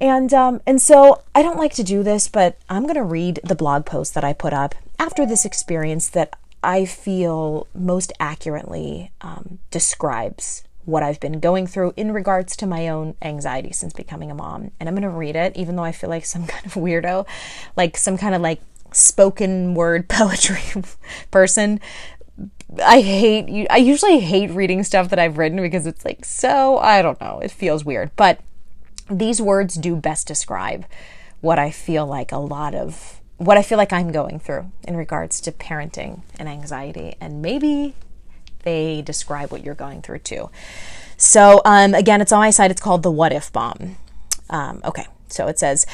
And 0.02 0.34
um, 0.34 0.62
and 0.66 0.82
so 0.82 1.22
I 1.36 1.44
don't 1.44 1.60
like 1.60 1.76
to 1.76 1.84
do 1.84 2.02
this, 2.02 2.28
but 2.28 2.58
I'm 2.68 2.84
going 2.84 2.96
to 2.96 3.04
read 3.04 3.40
the 3.44 3.54
blog 3.54 3.86
post 3.86 4.16
that 4.16 4.24
I 4.24 4.34
put 4.34 4.52
up 4.52 4.74
after 4.98 5.28
this 5.28 5.46
experience 5.46 6.10
that 6.10 6.36
I 6.64 6.86
feel 6.86 7.68
most 7.76 8.12
accurately 8.20 9.12
um, 9.22 9.60
describes 9.70 10.64
what 10.86 11.04
I've 11.04 11.20
been 11.20 11.40
going 11.40 11.68
through 11.68 11.94
in 11.96 12.12
regards 12.12 12.56
to 12.58 12.66
my 12.66 12.90
own 12.90 13.14
anxiety 13.22 13.72
since 13.72 13.94
becoming 13.94 14.32
a 14.32 14.36
mom. 14.36 14.72
And 14.80 14.90
I'm 14.90 14.96
going 14.96 15.04
to 15.04 15.10
read 15.10 15.36
it, 15.36 15.56
even 15.56 15.76
though 15.76 15.84
I 15.84 15.92
feel 15.92 16.10
like 16.10 16.26
some 16.26 16.48
kind 16.48 16.66
of 16.66 16.74
weirdo, 16.74 17.28
like 17.78 17.96
some 17.96 18.18
kind 18.18 18.34
of 18.34 18.42
like 18.42 18.60
spoken 18.92 19.76
word 19.76 20.10
poetry 20.10 20.82
person. 21.30 21.80
I 22.84 23.02
hate 23.02 23.50
you. 23.50 23.68
I 23.70 23.78
usually 23.78 24.20
hate 24.20 24.50
reading 24.50 24.84
stuff 24.84 25.10
that 25.10 25.20
I've 25.20 25.38
written 25.38 25.62
because 25.62 25.86
it's 25.86 26.04
like 26.04 26.26
so, 26.26 26.80
I 26.80 27.04
don't 27.04 27.22
know, 27.22 27.40
it 27.40 27.52
feels 27.52 27.86
weird. 27.86 28.10
But 28.16 28.40
these 29.12 29.42
words 29.42 29.76
do 29.76 29.96
best 29.96 30.28
describe 30.28 30.86
what 31.42 31.60
I 31.60 31.72
feel 31.72 32.06
like 32.06 32.32
a 32.32 32.38
lot 32.38 32.74
of 32.74 33.22
what 33.38 33.58
I 33.58 33.64
feel 33.64 33.80
like 33.80 33.92
I'm 33.92 34.12
going 34.12 34.40
through 34.40 34.72
in 34.88 34.96
regards 34.96 35.42
to 35.42 35.52
parenting 35.52 36.22
and 36.38 36.48
anxiety. 36.48 37.16
And 37.20 37.42
maybe 37.42 37.96
they 38.64 39.02
describe 39.02 39.52
what 39.52 39.64
you're 39.64 39.74
going 39.74 40.04
through 40.04 40.20
too. 40.20 40.52
So, 41.18 41.62
um, 41.66 41.96
again, 41.96 42.22
it's 42.22 42.32
on 42.32 42.40
my 42.40 42.52
site. 42.52 42.70
It's 42.70 42.82
called 42.82 43.02
the 43.02 43.10
What 43.10 43.34
If 43.34 43.52
Bomb. 43.52 43.98
Um, 44.52 44.82
okay, 44.86 45.08
so 45.28 45.48
it 45.48 45.58
says, 45.58 45.88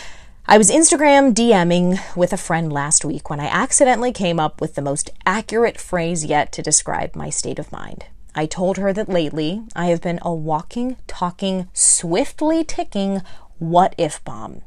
I 0.45 0.57
was 0.57 0.69
Instagram 0.69 1.33
DMing 1.33 1.99
with 2.15 2.33
a 2.33 2.37
friend 2.37 2.71
last 2.71 3.05
week 3.05 3.29
when 3.29 3.39
I 3.39 3.47
accidentally 3.47 4.11
came 4.11 4.39
up 4.39 4.59
with 4.59 4.75
the 4.75 4.81
most 4.81 5.09
accurate 5.25 5.79
phrase 5.79 6.25
yet 6.25 6.51
to 6.53 6.61
describe 6.61 7.15
my 7.15 7.29
state 7.29 7.59
of 7.59 7.71
mind. 7.71 8.05
I 8.37 8.45
told 8.45 8.77
her 8.77 8.93
that 8.93 9.09
lately 9.09 9.63
I 9.75 9.87
have 9.87 9.99
been 9.99 10.19
a 10.21 10.31
walking, 10.31 10.97
talking, 11.07 11.69
swiftly 11.73 12.63
ticking 12.63 13.23
what 13.57 13.95
if 13.97 14.23
bomb. 14.23 14.61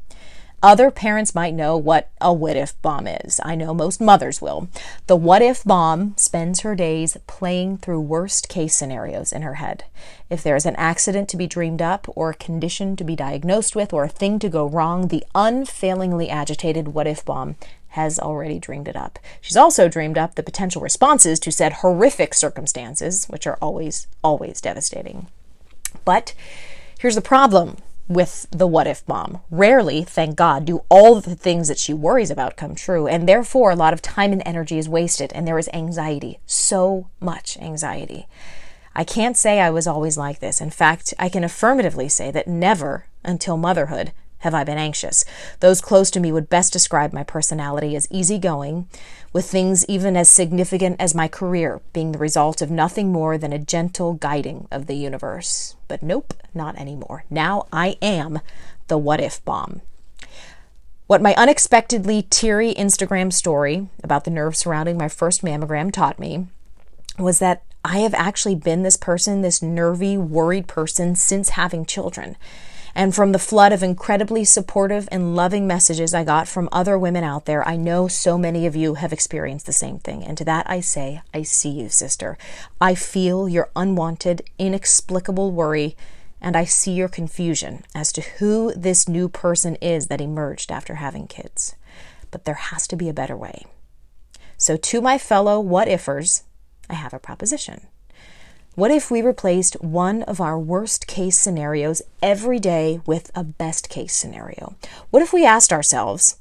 Other 0.61 0.91
parents 0.91 1.33
might 1.33 1.55
know 1.55 1.77
what 1.77 2.11
a 2.19 2.33
what 2.33 2.57
if 2.57 2.79
bomb 2.81 3.07
is. 3.07 3.39
I 3.43 3.55
know 3.55 3.73
most 3.73 4.01
mothers 4.01 4.41
will. 4.41 4.67
The 5.07 5.15
what 5.15 5.41
if 5.41 5.63
bomb 5.63 6.15
spends 6.17 6.59
her 6.59 6.75
days 6.75 7.17
playing 7.27 7.77
through 7.77 8.01
worst 8.01 8.49
case 8.49 8.75
scenarios 8.75 9.31
in 9.31 9.41
her 9.41 9.55
head. 9.55 9.85
If 10.29 10.43
there 10.43 10.57
is 10.57 10.65
an 10.65 10.75
accident 10.75 11.29
to 11.29 11.37
be 11.37 11.47
dreamed 11.47 11.81
up, 11.81 12.07
or 12.15 12.29
a 12.29 12.35
condition 12.35 12.97
to 12.97 13.05
be 13.05 13.15
diagnosed 13.15 13.73
with, 13.73 13.93
or 13.93 14.03
a 14.03 14.09
thing 14.09 14.37
to 14.39 14.49
go 14.49 14.67
wrong, 14.67 15.07
the 15.07 15.23
unfailingly 15.33 16.29
agitated 16.29 16.89
what 16.89 17.07
if 17.07 17.23
bomb 17.23 17.55
has 17.91 18.19
already 18.19 18.57
dreamed 18.57 18.87
it 18.87 18.95
up. 18.95 19.19
She's 19.41 19.57
also 19.57 19.89
dreamed 19.89 20.17
up 20.17 20.35
the 20.35 20.43
potential 20.43 20.81
responses 20.81 21.39
to 21.41 21.51
said 21.51 21.73
horrific 21.73 22.33
circumstances, 22.33 23.25
which 23.25 23.45
are 23.45 23.57
always, 23.61 24.07
always 24.23 24.61
devastating. 24.61 25.27
But 26.05 26.33
here's 26.99 27.15
the 27.15 27.21
problem 27.21 27.77
with 28.07 28.47
the 28.49 28.67
what 28.67 28.87
if 28.87 29.05
bomb. 29.05 29.41
Rarely, 29.49 30.03
thank 30.03 30.35
God, 30.35 30.65
do 30.65 30.83
all 30.89 31.19
the 31.19 31.35
things 31.35 31.67
that 31.67 31.77
she 31.77 31.93
worries 31.93 32.31
about 32.31 32.57
come 32.57 32.75
true, 32.75 33.07
and 33.07 33.27
therefore 33.27 33.71
a 33.71 33.75
lot 33.75 33.93
of 33.93 34.01
time 34.01 34.31
and 34.31 34.43
energy 34.45 34.77
is 34.77 34.89
wasted, 34.89 35.31
and 35.33 35.47
there 35.47 35.59
is 35.59 35.69
anxiety, 35.73 36.39
so 36.45 37.07
much 37.19 37.57
anxiety. 37.57 38.27
I 38.95 39.03
can't 39.03 39.37
say 39.37 39.59
I 39.59 39.69
was 39.69 39.87
always 39.87 40.17
like 40.17 40.39
this. 40.39 40.61
In 40.61 40.69
fact, 40.69 41.13
I 41.19 41.29
can 41.29 41.43
affirmatively 41.43 42.09
say 42.09 42.31
that 42.31 42.47
never 42.47 43.05
until 43.23 43.55
motherhood 43.57 44.11
have 44.41 44.53
I 44.53 44.63
been 44.63 44.77
anxious. 44.77 45.23
Those 45.59 45.81
close 45.81 46.11
to 46.11 46.19
me 46.19 46.31
would 46.31 46.49
best 46.49 46.73
describe 46.73 47.13
my 47.13 47.23
personality 47.23 47.95
as 47.95 48.07
easygoing, 48.11 48.87
with 49.33 49.45
things 49.49 49.85
even 49.85 50.17
as 50.17 50.29
significant 50.29 50.97
as 50.99 51.15
my 51.15 51.27
career 51.27 51.79
being 51.93 52.11
the 52.11 52.17
result 52.17 52.61
of 52.61 52.69
nothing 52.69 53.11
more 53.11 53.37
than 53.37 53.53
a 53.53 53.59
gentle 53.59 54.13
guiding 54.13 54.67
of 54.71 54.87
the 54.87 54.95
universe. 54.95 55.75
But 55.87 56.03
nope, 56.03 56.33
not 56.53 56.75
anymore. 56.77 57.23
Now 57.29 57.67
I 57.71 57.97
am 58.01 58.39
the 58.87 58.97
what 58.97 59.21
if 59.21 59.43
bomb. 59.45 59.81
What 61.05 61.21
my 61.21 61.35
unexpectedly 61.35 62.23
teary 62.23 62.73
Instagram 62.73 63.31
story 63.31 63.89
about 64.03 64.23
the 64.23 64.31
nerves 64.31 64.59
surrounding 64.59 64.97
my 64.97 65.07
first 65.07 65.43
mammogram 65.43 65.91
taught 65.91 66.19
me 66.19 66.47
was 67.19 67.39
that 67.39 67.63
I 67.83 67.99
have 67.99 68.13
actually 68.13 68.55
been 68.55 68.83
this 68.83 68.97
person, 68.97 69.41
this 69.41 69.61
nervy, 69.61 70.17
worried 70.17 70.67
person, 70.67 71.15
since 71.15 71.49
having 71.49 71.85
children 71.85 72.37
and 72.93 73.15
from 73.15 73.31
the 73.31 73.39
flood 73.39 73.71
of 73.71 73.83
incredibly 73.83 74.43
supportive 74.43 75.07
and 75.11 75.35
loving 75.35 75.65
messages 75.65 76.13
I 76.13 76.23
got 76.23 76.47
from 76.47 76.69
other 76.71 76.97
women 76.97 77.23
out 77.23 77.45
there, 77.45 77.67
I 77.67 77.77
know 77.77 78.07
so 78.07 78.37
many 78.37 78.65
of 78.65 78.75
you 78.75 78.95
have 78.95 79.13
experienced 79.13 79.65
the 79.65 79.73
same 79.73 79.99
thing. 79.99 80.23
And 80.23 80.37
to 80.37 80.45
that 80.45 80.69
I 80.69 80.81
say, 80.81 81.21
I 81.33 81.43
see 81.43 81.69
you, 81.69 81.89
sister. 81.89 82.37
I 82.79 82.95
feel 82.95 83.47
your 83.47 83.69
unwanted, 83.75 84.43
inexplicable 84.59 85.51
worry, 85.51 85.95
and 86.41 86.57
I 86.57 86.65
see 86.65 86.93
your 86.93 87.07
confusion 87.07 87.83
as 87.93 88.11
to 88.13 88.21
who 88.21 88.73
this 88.73 89.07
new 89.07 89.29
person 89.29 89.75
is 89.75 90.07
that 90.07 90.21
emerged 90.21 90.71
after 90.71 90.95
having 90.95 91.27
kids. 91.27 91.75
But 92.31 92.45
there 92.45 92.55
has 92.55 92.87
to 92.87 92.95
be 92.95 93.09
a 93.09 93.13
better 93.13 93.37
way. 93.37 93.65
So, 94.57 94.77
to 94.77 95.01
my 95.01 95.17
fellow 95.17 95.59
what 95.59 95.87
ifers, 95.87 96.43
I 96.89 96.95
have 96.95 97.13
a 97.13 97.19
proposition. 97.19 97.87
What 98.75 98.89
if 98.89 99.11
we 99.11 99.21
replaced 99.21 99.73
one 99.81 100.23
of 100.23 100.39
our 100.39 100.57
worst 100.57 101.05
case 101.05 101.37
scenarios 101.37 102.01
every 102.23 102.57
day 102.57 103.01
with 103.05 103.29
a 103.35 103.43
best 103.43 103.89
case 103.89 104.13
scenario? 104.13 104.75
What 105.09 105.21
if 105.21 105.33
we 105.33 105.45
asked 105.45 105.73
ourselves, 105.73 106.37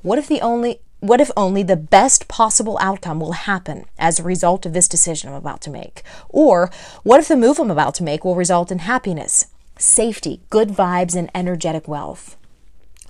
what 0.00 0.16
if 0.16 0.28
the 0.28 0.40
only 0.40 0.80
what 1.00 1.20
if 1.20 1.32
only 1.36 1.64
the 1.64 1.76
best 1.76 2.28
possible 2.28 2.78
outcome 2.80 3.18
will 3.18 3.32
happen 3.32 3.86
as 3.98 4.20
a 4.20 4.22
result 4.22 4.64
of 4.64 4.72
this 4.72 4.86
decision 4.86 5.28
I'm 5.28 5.34
about 5.34 5.60
to 5.62 5.70
make? 5.70 6.04
Or 6.28 6.70
what 7.02 7.18
if 7.18 7.26
the 7.26 7.36
move 7.36 7.58
I'm 7.58 7.72
about 7.72 7.96
to 7.96 8.04
make 8.04 8.24
will 8.24 8.36
result 8.36 8.70
in 8.70 8.78
happiness, 8.78 9.46
safety, 9.76 10.40
good 10.50 10.68
vibes, 10.68 11.16
and 11.16 11.28
energetic 11.34 11.88
wealth? 11.88 12.36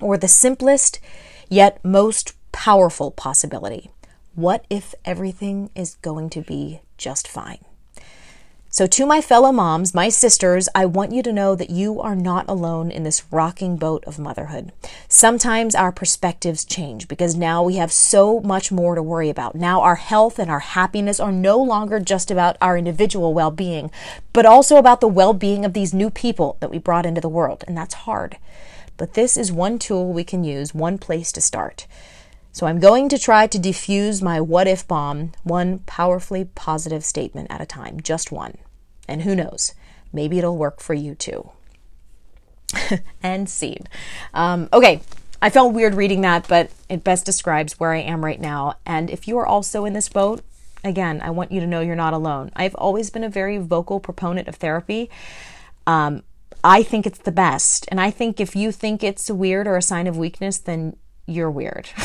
Or 0.01 0.17
the 0.17 0.27
simplest 0.27 0.99
yet 1.47 1.79
most 1.85 2.33
powerful 2.51 3.11
possibility 3.11 3.91
what 4.33 4.65
if 4.67 4.95
everything 5.05 5.69
is 5.75 5.93
going 6.01 6.31
to 6.31 6.41
be 6.41 6.81
just 6.97 7.27
fine? 7.27 7.63
So, 8.73 8.87
to 8.87 9.05
my 9.05 9.21
fellow 9.21 9.51
moms, 9.51 9.93
my 9.93 10.09
sisters, 10.09 10.67
I 10.73 10.87
want 10.87 11.11
you 11.11 11.21
to 11.21 11.31
know 11.31 11.53
that 11.53 11.69
you 11.69 12.01
are 12.01 12.15
not 12.15 12.49
alone 12.49 12.89
in 12.89 13.03
this 13.03 13.23
rocking 13.29 13.77
boat 13.77 14.03
of 14.05 14.17
motherhood. 14.17 14.71
Sometimes 15.07 15.75
our 15.75 15.91
perspectives 15.91 16.65
change 16.65 17.07
because 17.07 17.35
now 17.35 17.61
we 17.61 17.75
have 17.75 17.91
so 17.91 18.39
much 18.39 18.71
more 18.71 18.95
to 18.95 19.03
worry 19.03 19.29
about. 19.29 19.53
Now, 19.53 19.81
our 19.81 19.97
health 19.97 20.39
and 20.39 20.49
our 20.49 20.61
happiness 20.61 21.19
are 21.19 21.31
no 21.31 21.59
longer 21.61 21.99
just 21.99 22.31
about 22.31 22.57
our 22.61 22.75
individual 22.75 23.31
well 23.35 23.51
being, 23.51 23.91
but 24.33 24.47
also 24.47 24.77
about 24.77 25.01
the 25.01 25.07
well 25.07 25.33
being 25.33 25.65
of 25.65 25.73
these 25.73 25.93
new 25.93 26.09
people 26.09 26.57
that 26.59 26.71
we 26.71 26.79
brought 26.79 27.05
into 27.05 27.21
the 27.21 27.29
world. 27.29 27.63
And 27.67 27.77
that's 27.77 27.93
hard. 27.93 28.37
But 28.97 29.13
this 29.13 29.37
is 29.37 29.51
one 29.51 29.77
tool 29.77 30.11
we 30.11 30.23
can 30.23 30.43
use, 30.43 30.73
one 30.73 30.97
place 30.97 31.31
to 31.33 31.41
start. 31.41 31.85
So 32.53 32.67
I'm 32.67 32.79
going 32.79 33.09
to 33.09 33.17
try 33.17 33.47
to 33.47 33.57
diffuse 33.57 34.21
my 34.21 34.39
what 34.39 34.67
if 34.67 34.87
bomb 34.87 35.31
one 35.43 35.79
powerfully 35.79 36.45
positive 36.45 37.03
statement 37.03 37.47
at 37.49 37.61
a 37.61 37.65
time, 37.65 37.99
just 37.99 38.31
one. 38.31 38.59
And 39.07 39.23
who 39.23 39.35
knows, 39.35 39.73
maybe 40.13 40.37
it'll 40.37 40.55
work 40.55 40.79
for 40.79 40.93
you 40.93 41.15
too. 41.15 41.49
and 43.23 43.49
scene. 43.49 43.87
Um, 44.35 44.69
okay, 44.71 45.01
I 45.41 45.49
felt 45.49 45.73
weird 45.73 45.95
reading 45.95 46.21
that, 46.21 46.47
but 46.47 46.69
it 46.89 47.03
best 47.03 47.25
describes 47.25 47.79
where 47.79 47.91
I 47.91 48.01
am 48.01 48.23
right 48.23 48.39
now. 48.39 48.75
And 48.85 49.09
if 49.09 49.27
you 49.27 49.35
are 49.39 49.47
also 49.47 49.83
in 49.83 49.93
this 49.93 50.07
boat, 50.07 50.43
again, 50.83 51.21
I 51.23 51.31
want 51.31 51.51
you 51.51 51.59
to 51.59 51.67
know 51.67 51.81
you're 51.81 51.95
not 51.95 52.13
alone. 52.13 52.51
I've 52.55 52.75
always 52.75 53.09
been 53.09 53.23
a 53.23 53.29
very 53.29 53.57
vocal 53.57 53.99
proponent 53.99 54.47
of 54.47 54.57
therapy. 54.57 55.09
Um, 55.87 56.21
I 56.63 56.83
think 56.83 57.07
it's 57.07 57.19
the 57.19 57.31
best. 57.31 57.87
And 57.89 57.99
I 57.99 58.11
think 58.11 58.39
if 58.39 58.55
you 58.55 58.71
think 58.71 59.03
it's 59.03 59.31
weird 59.31 59.67
or 59.67 59.75
a 59.75 59.81
sign 59.81 60.05
of 60.05 60.17
weakness, 60.17 60.59
then 60.59 60.95
you're 61.25 61.51
weird. 61.51 61.89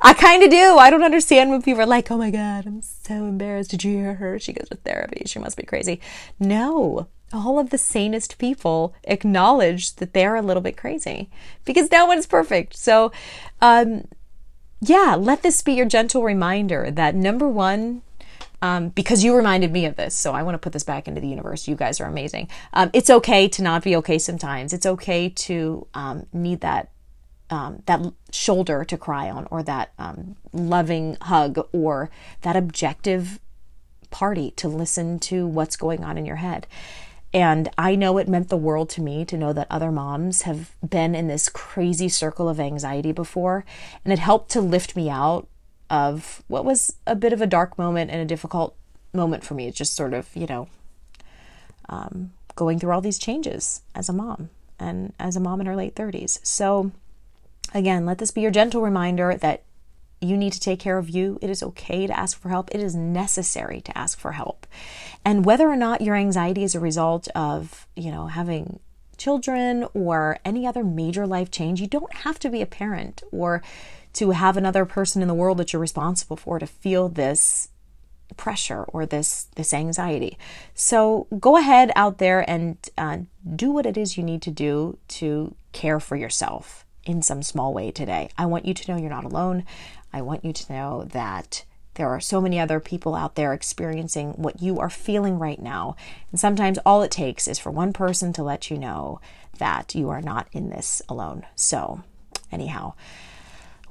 I 0.00 0.14
kind 0.14 0.42
of 0.42 0.50
do. 0.50 0.76
I 0.78 0.90
don't 0.90 1.02
understand 1.02 1.50
when 1.50 1.62
people 1.62 1.82
are 1.82 1.86
like, 1.86 2.10
oh 2.10 2.18
my 2.18 2.30
God, 2.30 2.66
I'm 2.66 2.82
so 2.82 3.14
embarrassed. 3.14 3.70
Did 3.70 3.82
you 3.82 3.96
hear 3.96 4.14
her? 4.14 4.38
She 4.38 4.52
goes 4.52 4.68
to 4.68 4.76
therapy. 4.76 5.24
She 5.26 5.38
must 5.38 5.56
be 5.56 5.64
crazy. 5.64 6.00
No, 6.38 7.08
all 7.32 7.58
of 7.58 7.70
the 7.70 7.78
sanest 7.78 8.38
people 8.38 8.94
acknowledge 9.04 9.96
that 9.96 10.12
they're 10.12 10.36
a 10.36 10.42
little 10.42 10.62
bit 10.62 10.76
crazy 10.76 11.28
because 11.64 11.90
no 11.90 12.06
one's 12.06 12.26
perfect. 12.26 12.76
So, 12.76 13.10
um, 13.60 14.06
yeah, 14.80 15.16
let 15.18 15.42
this 15.42 15.60
be 15.62 15.72
your 15.72 15.86
gentle 15.86 16.22
reminder 16.22 16.90
that 16.92 17.16
number 17.16 17.48
one, 17.48 18.02
um, 18.62 18.90
because 18.90 19.24
you 19.24 19.34
reminded 19.34 19.72
me 19.72 19.84
of 19.84 19.96
this. 19.96 20.14
So 20.14 20.32
I 20.32 20.42
want 20.42 20.54
to 20.54 20.58
put 20.58 20.72
this 20.72 20.84
back 20.84 21.08
into 21.08 21.20
the 21.20 21.28
universe. 21.28 21.66
You 21.66 21.74
guys 21.74 22.00
are 22.00 22.06
amazing. 22.06 22.48
Um, 22.72 22.90
it's 22.92 23.10
okay 23.10 23.48
to 23.48 23.62
not 23.62 23.82
be 23.82 23.96
okay 23.96 24.18
sometimes. 24.18 24.72
It's 24.72 24.86
okay 24.86 25.28
to 25.28 25.86
um, 25.94 26.26
need 26.32 26.60
that 26.60 26.90
um, 27.54 27.82
that 27.86 28.00
shoulder 28.32 28.84
to 28.84 28.98
cry 28.98 29.30
on, 29.30 29.46
or 29.50 29.62
that 29.62 29.92
um, 29.98 30.36
loving 30.52 31.16
hug, 31.22 31.66
or 31.72 32.10
that 32.42 32.56
objective 32.56 33.38
party 34.10 34.50
to 34.52 34.68
listen 34.68 35.18
to 35.18 35.46
what's 35.46 35.76
going 35.76 36.04
on 36.04 36.18
in 36.18 36.26
your 36.26 36.36
head. 36.36 36.66
And 37.34 37.68
I 37.76 37.96
know 37.96 38.18
it 38.18 38.28
meant 38.28 38.48
the 38.48 38.56
world 38.56 38.88
to 38.90 39.00
me 39.00 39.24
to 39.24 39.36
know 39.36 39.52
that 39.52 39.66
other 39.68 39.90
moms 39.90 40.42
have 40.42 40.70
been 40.88 41.16
in 41.16 41.26
this 41.26 41.48
crazy 41.48 42.08
circle 42.08 42.48
of 42.48 42.60
anxiety 42.60 43.10
before. 43.10 43.64
And 44.04 44.12
it 44.12 44.20
helped 44.20 44.52
to 44.52 44.60
lift 44.60 44.94
me 44.94 45.10
out 45.10 45.48
of 45.90 46.44
what 46.46 46.64
was 46.64 46.94
a 47.08 47.16
bit 47.16 47.32
of 47.32 47.42
a 47.42 47.46
dark 47.46 47.76
moment 47.76 48.12
and 48.12 48.20
a 48.20 48.24
difficult 48.24 48.76
moment 49.12 49.44
for 49.44 49.54
me. 49.54 49.66
It's 49.66 49.76
just 49.76 49.96
sort 49.96 50.14
of, 50.14 50.28
you 50.36 50.46
know, 50.46 50.68
um, 51.88 52.32
going 52.54 52.78
through 52.78 52.92
all 52.92 53.00
these 53.00 53.18
changes 53.18 53.82
as 53.96 54.08
a 54.08 54.12
mom 54.12 54.50
and 54.78 55.12
as 55.18 55.34
a 55.34 55.40
mom 55.40 55.60
in 55.60 55.66
her 55.66 55.76
late 55.76 55.96
30s. 55.96 56.38
So, 56.46 56.92
Again, 57.72 58.06
let 58.06 58.18
this 58.18 58.30
be 58.30 58.40
your 58.40 58.50
gentle 58.50 58.82
reminder 58.82 59.36
that 59.36 59.62
You 60.20 60.36
need 60.38 60.52
to 60.54 60.60
take 60.60 60.80
care 60.80 60.96
of 60.96 61.10
you. 61.10 61.38
It 61.42 61.50
is 61.50 61.62
okay 61.62 62.06
to 62.06 62.18
ask 62.18 62.38
for 62.38 62.48
help. 62.48 62.74
It 62.74 62.80
is 62.80 62.94
necessary 62.94 63.80
to 63.82 63.96
ask 63.96 64.18
for 64.18 64.32
help. 64.32 64.66
And 65.24 65.44
whether 65.44 65.68
or 65.68 65.76
not 65.76 66.00
your 66.00 66.14
anxiety 66.14 66.64
is 66.64 66.74
a 66.74 66.80
result 66.80 67.28
of, 67.34 67.86
you 67.94 68.10
know, 68.10 68.28
having 68.28 68.80
children 69.18 69.86
or 69.92 70.38
any 70.44 70.66
other 70.66 70.82
major 70.82 71.26
life 71.26 71.50
change, 71.50 71.80
you 71.80 71.86
don't 71.86 72.12
have 72.14 72.38
to 72.40 72.48
be 72.48 72.62
a 72.62 72.66
parent 72.66 73.22
or 73.32 73.62
to 74.14 74.30
have 74.30 74.56
another 74.56 74.84
person 74.84 75.20
in 75.20 75.28
the 75.28 75.34
world 75.34 75.58
that 75.58 75.72
you're 75.72 75.80
responsible 75.80 76.36
for 76.36 76.58
to 76.58 76.66
feel 76.66 77.08
this 77.08 77.68
pressure 78.36 78.84
or 78.84 79.04
this 79.04 79.48
this 79.56 79.74
anxiety. 79.74 80.38
So 80.74 81.26
go 81.38 81.56
ahead 81.58 81.92
out 81.94 82.18
there 82.18 82.48
and 82.48 82.78
uh, 82.96 83.18
do 83.54 83.70
what 83.70 83.86
it 83.86 83.96
is 83.96 84.16
you 84.16 84.22
need 84.22 84.40
to 84.42 84.50
do 84.50 84.98
to 85.08 85.54
care 85.72 86.00
for 86.00 86.16
yourself 86.16 86.86
in 87.06 87.22
some 87.22 87.42
small 87.42 87.72
way 87.72 87.90
today. 87.90 88.28
I 88.36 88.46
want 88.46 88.66
you 88.66 88.74
to 88.74 88.90
know 88.92 88.98
you're 88.98 89.10
not 89.10 89.24
alone. 89.24 89.64
I 90.12 90.22
want 90.22 90.44
you 90.44 90.52
to 90.52 90.72
know 90.72 91.04
that 91.12 91.64
there 91.94 92.08
are 92.08 92.20
so 92.20 92.40
many 92.40 92.58
other 92.58 92.80
people 92.80 93.14
out 93.14 93.36
there 93.36 93.52
experiencing 93.52 94.32
what 94.32 94.60
you 94.60 94.78
are 94.80 94.90
feeling 94.90 95.38
right 95.38 95.60
now. 95.60 95.96
And 96.30 96.40
sometimes 96.40 96.78
all 96.84 97.02
it 97.02 97.10
takes 97.10 97.46
is 97.46 97.58
for 97.58 97.70
one 97.70 97.92
person 97.92 98.32
to 98.34 98.42
let 98.42 98.70
you 98.70 98.78
know 98.78 99.20
that 99.58 99.94
you 99.94 100.08
are 100.10 100.22
not 100.22 100.48
in 100.52 100.70
this 100.70 101.00
alone. 101.08 101.46
So, 101.54 102.02
anyhow, 102.50 102.94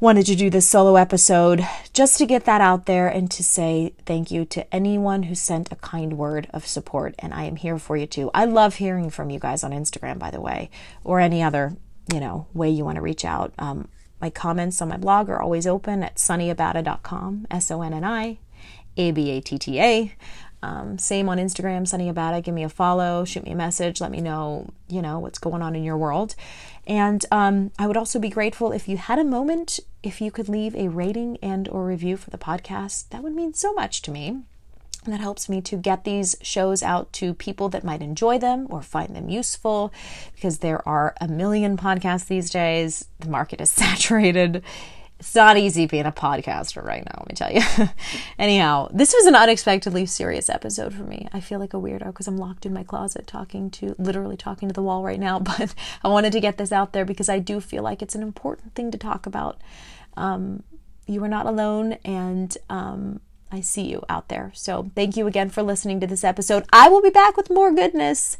wanted 0.03 0.25
to 0.25 0.35
do 0.35 0.49
this 0.49 0.67
solo 0.67 0.97
episode 0.97 1.65
just 1.93 2.17
to 2.17 2.25
get 2.25 2.43
that 2.43 2.59
out 2.59 2.87
there 2.87 3.07
and 3.07 3.31
to 3.31 3.41
say 3.41 3.93
thank 4.05 4.31
you 4.31 4.43
to 4.43 4.75
anyone 4.75 5.23
who 5.23 5.35
sent 5.35 5.71
a 5.71 5.77
kind 5.77 6.17
word 6.17 6.47
of 6.53 6.67
support. 6.67 7.15
And 7.19 7.33
I 7.33 7.45
am 7.45 7.55
here 7.55 7.79
for 7.79 7.95
you 7.95 8.05
too. 8.05 8.29
I 8.33 8.43
love 8.43 8.75
hearing 8.75 9.09
from 9.09 9.29
you 9.29 9.39
guys 9.39 9.63
on 9.63 9.71
Instagram, 9.71 10.19
by 10.19 10.29
the 10.29 10.41
way, 10.41 10.69
or 11.05 11.21
any 11.21 11.41
other, 11.41 11.77
you 12.11 12.19
know, 12.19 12.47
way 12.53 12.69
you 12.69 12.83
want 12.85 12.95
to 12.95 13.01
reach 13.01 13.25
out. 13.25 13.53
Um, 13.59 13.87
my 14.19 14.29
comments 14.29 14.81
on 14.81 14.89
my 14.89 14.97
blog 14.97 15.29
are 15.29 15.41
always 15.41 15.67
open 15.67 16.03
at 16.03 16.15
sonniabatta.com, 16.15 17.47
S 17.51 17.69
O 17.71 17.81
N 17.81 17.93
N 17.93 18.03
I 18.03 18.39
A 18.97 19.11
B 19.11 19.29
A 19.31 19.41
T 19.41 19.57
T 19.57 19.79
A. 19.79 20.15
Um, 20.63 20.97
same 20.97 21.27
on 21.27 21.39
Instagram, 21.39 21.81
Sonni 21.81 22.11
Abatta. 22.11 22.41
Give 22.41 22.55
me 22.55 22.63
a 22.63 22.69
follow, 22.69 23.25
shoot 23.25 23.43
me 23.43 23.51
a 23.51 23.55
message, 23.55 23.99
let 23.99 24.11
me 24.11 24.21
know, 24.21 24.69
you 24.87 25.01
know, 25.01 25.19
what's 25.19 25.37
going 25.37 25.61
on 25.61 25.75
in 25.75 25.83
your 25.83 25.97
world. 25.97 26.35
And 26.87 27.25
um, 27.31 27.71
I 27.77 27.85
would 27.85 27.97
also 27.97 28.17
be 28.17 28.29
grateful 28.29 28.71
if 28.71 28.87
you 28.87 28.95
had 28.95 29.19
a 29.19 29.25
moment, 29.25 29.81
if 30.03 30.21
you 30.21 30.31
could 30.31 30.47
leave 30.47 30.73
a 30.75 30.87
rating 30.87 31.37
and 31.41 31.67
or 31.67 31.85
review 31.85 32.15
for 32.15 32.29
the 32.29 32.37
podcast. 32.37 33.09
That 33.09 33.23
would 33.23 33.33
mean 33.33 33.53
so 33.53 33.73
much 33.73 34.01
to 34.03 34.11
me. 34.11 34.43
That 35.05 35.19
helps 35.19 35.49
me 35.49 35.61
to 35.61 35.75
get 35.75 36.05
these 36.05 36.35
shows 36.41 36.81
out 36.81 37.11
to 37.13 37.33
people 37.33 37.67
that 37.69 37.83
might 37.83 38.01
enjoy 38.01 38.39
them 38.39 38.67
or 38.69 38.81
find 38.81 39.15
them 39.15 39.29
useful 39.29 39.93
because 40.33 40.59
there 40.59 40.87
are 40.87 41.13
a 41.19 41.27
million 41.27 41.75
podcasts 41.75 42.27
these 42.27 42.49
days. 42.49 43.05
The 43.19 43.29
market 43.29 43.59
is 43.59 43.69
saturated. 43.71 44.63
It's 45.19 45.35
not 45.35 45.57
easy 45.57 45.85
being 45.85 46.05
a 46.05 46.11
podcaster 46.11 46.83
right 46.83 47.05
now, 47.05 47.13
let 47.19 47.29
me 47.29 47.35
tell 47.35 47.51
you. 47.51 47.61
Anyhow, 48.37 48.89
this 48.93 49.13
was 49.13 49.25
an 49.25 49.35
unexpectedly 49.35 50.05
serious 50.05 50.49
episode 50.49 50.93
for 50.93 51.03
me. 51.03 51.29
I 51.31 51.39
feel 51.39 51.59
like 51.59 51.73
a 51.73 51.77
weirdo 51.77 52.07
because 52.07 52.27
I'm 52.27 52.35
locked 52.35 52.65
in 52.65 52.73
my 52.73 52.83
closet 52.83 53.25
talking 53.25 53.69
to, 53.71 53.95
literally 53.97 54.35
talking 54.35 54.67
to 54.67 54.73
the 54.73 54.81
wall 54.81 55.01
right 55.01 55.19
now, 55.19 55.39
but 55.57 55.73
I 56.03 56.09
wanted 56.09 56.33
to 56.33 56.41
get 56.41 56.57
this 56.57 56.73
out 56.73 56.91
there 56.91 57.05
because 57.05 57.29
I 57.29 57.39
do 57.39 57.61
feel 57.61 57.83
like 57.83 58.01
it's 58.01 58.15
an 58.15 58.21
important 58.21 58.75
thing 58.75 58.91
to 58.91 58.97
talk 58.97 59.25
about. 59.25 59.61
Um, 60.17 60.63
you 61.07 61.23
are 61.23 61.29
not 61.29 61.45
alone, 61.45 61.93
and 62.03 62.57
um, 62.69 63.21
I 63.53 63.61
see 63.61 63.83
you 63.83 64.01
out 64.09 64.29
there. 64.29 64.51
So 64.55 64.89
thank 64.95 65.15
you 65.15 65.27
again 65.27 65.51
for 65.51 65.61
listening 65.61 65.99
to 65.99 66.07
this 66.07 66.23
episode. 66.23 66.65
I 66.73 66.89
will 66.89 67.03
be 67.03 67.11
back 67.11 67.37
with 67.37 67.51
more 67.51 67.71
goodness 67.71 68.35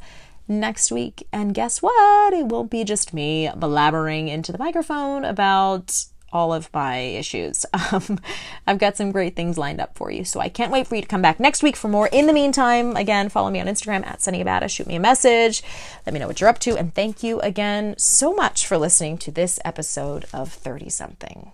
next 0.48 0.91
week. 0.91 1.27
And 1.32 1.53
guess 1.53 1.84
what? 1.84 2.34
It 2.34 2.48
won't 2.48 2.72
be 2.72 2.84
just 2.84 3.13
me 3.13 3.48
blabbering 3.55 4.27
into 4.27 4.51
the 4.51 4.58
microphone 4.58 5.24
about 5.24 6.05
all 6.32 6.51
of 6.51 6.74
my 6.74 6.98
issues. 6.98 7.63
Um, 7.91 8.20
I've 8.65 8.79
got 8.79 8.98
some 8.98 9.12
great 9.12 9.36
things 9.36 9.55
lined 9.55 9.79
up 9.79 9.96
for 9.96 10.10
you. 10.10 10.25
So 10.25 10.39
I 10.39 10.50
can't 10.50 10.72
wait 10.72 10.88
for 10.88 10.96
you 10.96 11.01
to 11.03 11.08
come 11.08 11.22
back 11.22 11.39
next 11.39 11.62
week 11.62 11.75
for 11.75 11.89
more. 11.89 12.08
In 12.08 12.25
the 12.25 12.34
meantime, 12.34 12.96
again, 12.96 13.29
follow 13.29 13.51
me 13.51 13.60
on 13.60 13.67
Instagram 13.67 14.03
at 14.08 14.17
Sonni 14.17 14.41
Abatta. 14.41 14.67
Shoot 14.67 14.88
me 14.88 14.96
a 14.96 15.00
message. 15.00 15.62
Let 16.08 16.13
me 16.13 16.20
know 16.20 16.25
what 16.25 16.41
you're 16.41 16.50
up 16.50 16.58
to. 16.60 16.75
And 16.75 16.96
thank 16.96 17.22
you 17.22 17.39
again 17.41 17.93
so 18.00 18.34
much 18.34 18.65
for 18.65 18.79
listening 18.79 19.20
to 19.20 19.32
this 19.32 19.60
episode 19.63 20.25
of 20.34 20.51
30 20.51 20.89
something. 20.89 21.51